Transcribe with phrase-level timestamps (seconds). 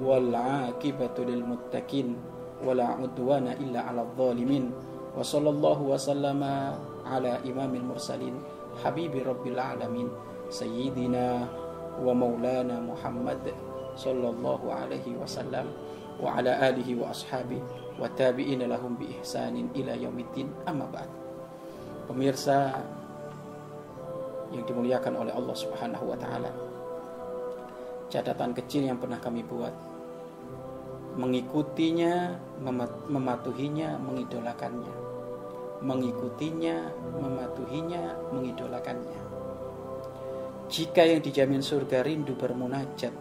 [0.00, 2.16] Wal aqibatu lil muttaqin.
[2.64, 4.72] Wala udwana illa ala zalimin.
[5.16, 8.36] Wa sallallahu wa sallama ala imamil mursalin.
[8.80, 10.08] Habibi rabbil alamin.
[10.46, 11.48] Sayyidina
[11.96, 13.40] wa maulana Muhammad
[13.96, 15.72] sallallahu alaihi wasallam
[16.20, 17.56] wa ala alihi wa ashabi
[17.96, 20.52] wa tabi'ina lahum bi ihsanin ila yaumiddin.
[22.06, 22.78] Pemirsa
[24.54, 26.52] yang dimuliakan oleh Allah Subhanahu wa taala.
[28.06, 29.74] Catatan kecil yang pernah kami buat
[31.16, 32.36] mengikutinya,
[33.08, 34.94] mematuhinya, mengidolakannya.
[35.80, 36.76] Mengikutinya,
[37.20, 39.26] mematuhinya, mengidolakannya.
[40.66, 43.14] Jika yang dijamin surga rindu bermunajat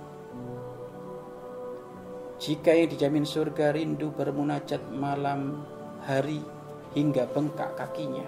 [2.42, 5.62] Jika yang dijamin surga rindu bermunajat malam
[6.10, 6.42] hari
[6.98, 8.26] hingga bengkak kakinya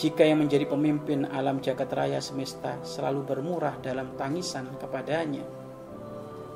[0.00, 5.44] Jika yang menjadi pemimpin alam jagat raya semesta selalu bermurah dalam tangisan kepadanya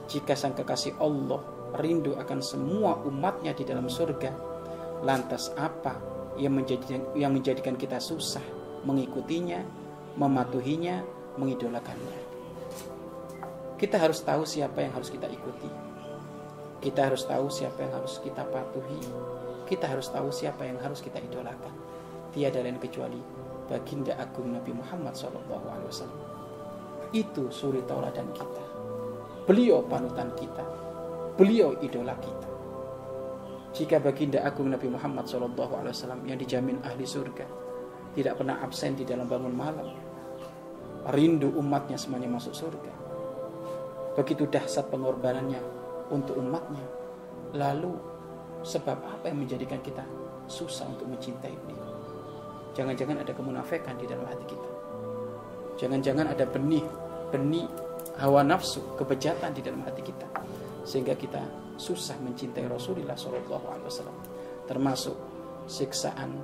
[0.09, 4.33] Jika sang kekasih Allah rindu akan semua umatnya di dalam surga
[5.01, 5.97] Lantas apa
[6.37, 8.45] yang menjadikan, yang menjadikan kita susah
[8.85, 9.81] mengikutinya
[10.19, 11.05] mematuhinya,
[11.39, 12.19] mengidolakannya.
[13.79, 15.71] Kita harus tahu siapa yang harus kita ikuti.
[16.81, 19.01] Kita harus tahu siapa yang harus kita patuhi.
[19.69, 21.73] Kita harus tahu siapa yang harus kita idolakan.
[22.35, 23.21] Tiada lain kecuali
[23.69, 26.11] baginda agung Nabi Muhammad SAW.
[27.15, 28.65] Itu suri tauladan kita.
[29.49, 30.65] Beliau panutan kita.
[31.41, 32.49] Beliau idola kita.
[33.73, 37.49] Jika baginda agung Nabi Muhammad SAW yang dijamin ahli surga
[38.13, 39.89] tidak pernah absen di dalam bangun malam.
[41.09, 42.93] Rindu umatnya semuanya masuk surga.
[44.21, 45.65] Begitu dahsyat pengorbanannya
[46.13, 46.85] untuk umatnya.
[47.57, 47.97] Lalu
[48.61, 50.05] sebab apa yang menjadikan kita
[50.45, 51.89] susah untuk mencintai beliau?
[52.77, 54.71] Jangan-jangan ada kemunafikan di dalam hati kita.
[55.81, 56.85] Jangan-jangan ada benih,
[57.33, 57.65] benih
[58.21, 60.30] hawa nafsu, kebejatan di dalam hati kita.
[60.85, 61.41] Sehingga kita
[61.81, 63.89] susah mencintai Rasulullah SAW.
[64.69, 65.17] Termasuk
[65.67, 66.37] siksaan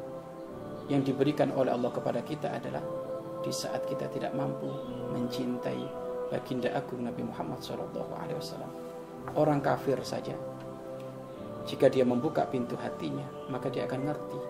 [0.87, 2.83] yang diberikan oleh Allah kepada kita adalah
[3.43, 4.67] di saat kita tidak mampu
[5.15, 5.83] mencintai
[6.31, 8.71] baginda agung Nabi Muhammad SAW.
[9.35, 10.35] Orang kafir saja,
[11.67, 14.41] jika dia membuka pintu hatinya, maka dia akan ngerti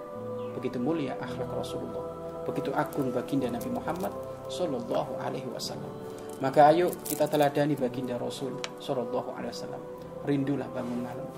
[0.56, 2.04] begitu mulia akhlak Rasulullah,
[2.48, 4.12] begitu agung baginda Nabi Muhammad
[4.48, 5.92] Sallallahu Alaihi Wasallam.
[6.40, 9.82] Maka ayo kita teladani baginda Rasul Sallallahu Alaihi Wasallam.
[10.26, 11.28] Rindulah bangun malam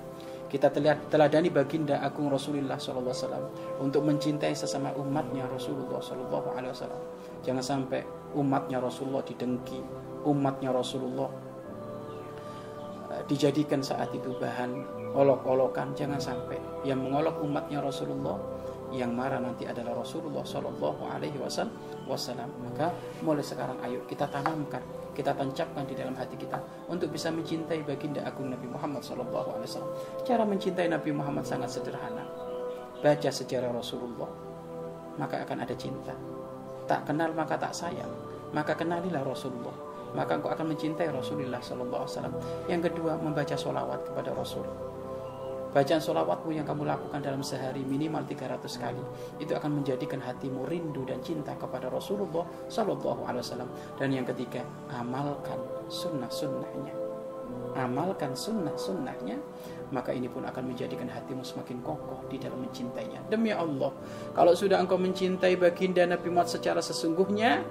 [0.48, 0.72] kita
[1.12, 3.52] teladani baginda agung Rasulullah SAW
[3.84, 6.88] untuk mencintai sesama umatnya Rasulullah SAW.
[7.44, 8.00] Jangan sampai
[8.32, 9.76] umatnya Rasulullah didengki,
[10.24, 11.28] umatnya Rasulullah
[13.12, 14.72] eh, dijadikan saat itu bahan
[15.12, 15.92] olok-olokan.
[15.92, 16.56] Jangan sampai
[16.88, 18.40] yang mengolok umatnya Rasulullah
[18.92, 22.48] yang marah nanti adalah Rasulullah Shallallahu Alaihi Wasallam.
[22.64, 24.80] Maka mulai sekarang ayo kita tanamkan
[25.18, 29.66] kita tancapkan di dalam hati kita untuk bisa mencintai baginda agung Nabi Muhammad SAW.
[30.22, 32.22] Cara mencintai Nabi Muhammad sangat sederhana.
[33.02, 34.30] Baca sejarah Rasulullah,
[35.18, 36.14] maka akan ada cinta.
[36.86, 38.10] Tak kenal maka tak sayang,
[38.54, 39.74] maka kenalilah Rasulullah.
[40.14, 42.06] Maka engkau akan mencintai Rasulullah SAW.
[42.70, 44.64] Yang kedua, membaca solawat kepada Rasul
[45.78, 48.98] Bacaan solawatmu yang kamu lakukan dalam sehari minimal 300 kali
[49.38, 53.70] itu akan menjadikan hatimu rindu dan cinta kepada Rasulullah Sallallahu Alaihi Wasallam.
[53.94, 56.90] Dan yang ketiga, amalkan sunnah-sunnahnya.
[57.78, 59.38] Amalkan sunnah-sunnahnya,
[59.94, 63.22] maka ini pun akan menjadikan hatimu semakin kokoh di dalam mencintainya.
[63.30, 63.94] Demi Allah,
[64.34, 67.62] kalau sudah engkau mencintai baginda Nabi Muhammad secara sesungguhnya,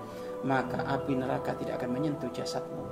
[0.48, 2.88] maka api neraka tidak akan menyentuh jasadmu.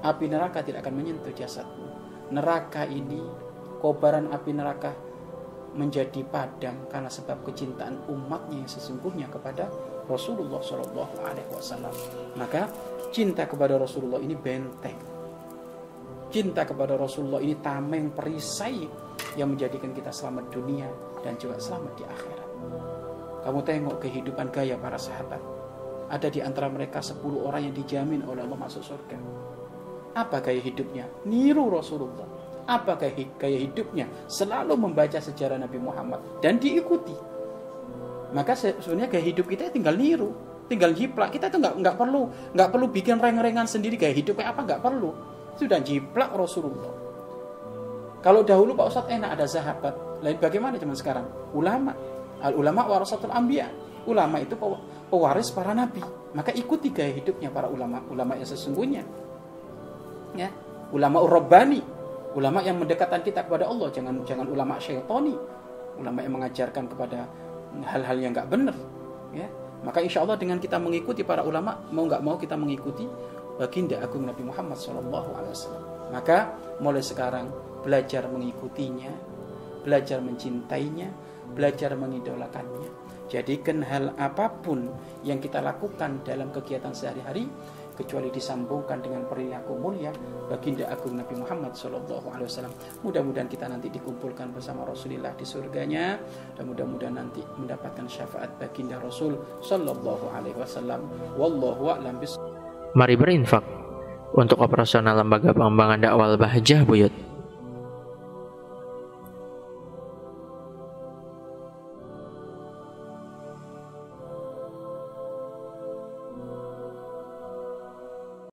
[0.00, 1.84] Api neraka tidak akan menyentuh jasadmu.
[2.32, 3.52] Neraka ini
[3.84, 4.96] kobaran api neraka
[5.76, 9.68] menjadi padam karena sebab kecintaan umatnya yang sesungguhnya kepada
[10.08, 11.92] Rasulullah Shallallahu Alaihi Wasallam.
[12.40, 12.72] Maka
[13.12, 14.96] cinta kepada Rasulullah ini benteng.
[16.32, 18.88] Cinta kepada Rasulullah ini tameng perisai
[19.36, 20.88] yang menjadikan kita selamat dunia
[21.20, 22.50] dan juga selamat di akhirat.
[23.44, 25.42] Kamu tengok kehidupan gaya para sahabat.
[26.08, 29.20] Ada di antara mereka 10 orang yang dijamin oleh Allah masuk surga.
[30.16, 31.04] Apa gaya hidupnya?
[31.28, 32.33] Niru Rasulullah
[32.64, 32.96] apa
[33.36, 37.14] gaya hidupnya selalu membaca sejarah Nabi Muhammad dan diikuti
[38.32, 40.32] maka sebenarnya gaya hidup kita tinggal niru
[40.66, 42.22] tinggal jiplak kita itu nggak nggak perlu
[42.56, 45.12] nggak perlu bikin reng-rengan sendiri gaya hidup kayak apa nggak perlu
[45.60, 47.04] sudah jiplak Rasulullah
[48.24, 49.94] Kalau dahulu Pak Ustadz enak ada sahabat.
[50.24, 51.28] Lain bagaimana zaman sekarang?
[51.52, 51.92] Ulama.
[52.40, 53.68] Al ulama warasatul anbiya.
[54.08, 54.56] Ulama itu
[55.12, 56.00] pewaris para nabi.
[56.32, 59.04] Maka ikuti gaya hidupnya para ulama, ulama yang sesungguhnya.
[60.40, 60.48] Ya,
[60.90, 61.84] ulama urabani,
[62.34, 65.34] ulama yang mendekatkan kita kepada Allah, jangan jangan ulama syaitani,
[65.98, 67.30] ulama yang mengajarkan kepada
[67.86, 68.76] hal-hal yang nggak benar.
[69.34, 69.46] Ya,
[69.82, 73.06] maka insya Allah dengan kita mengikuti para ulama, mau nggak mau kita mengikuti
[73.58, 76.10] baginda agung Nabi Muhammad SAW.
[76.10, 77.50] Maka mulai sekarang
[77.82, 79.10] belajar mengikutinya,
[79.86, 81.10] belajar mencintainya,
[81.54, 82.90] belajar mengidolakannya.
[83.30, 84.90] Jadikan hal apa pun
[85.24, 87.48] yang kita lakukan dalam kegiatan sehari-hari
[87.94, 90.10] kecuali disambungkan dengan perilaku mulia
[90.50, 92.74] baginda agung Nabi Muhammad Shallallahu Alaihi Wasallam.
[93.06, 96.18] Mudah-mudahan kita nanti dikumpulkan bersama Rasulullah di surganya
[96.54, 101.06] dan mudah-mudahan nanti mendapatkan syafaat baginda Rasul Shallallahu Alaihi Wasallam.
[101.38, 102.20] Wallahu a'lam
[102.94, 103.64] Mari berinfak
[104.34, 107.33] untuk operasional lembaga pengembangan dakwah Bahjah Buyut.